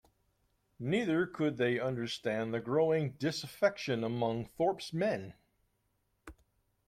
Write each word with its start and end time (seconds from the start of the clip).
Neither 0.79 1.27
could 1.27 1.57
they 1.57 1.77
understand 1.79 2.51
the 2.55 2.59
growing 2.59 3.11
disaffection 3.19 4.03
among 4.03 4.45
Thorpe's 4.45 4.91
men. 4.91 5.35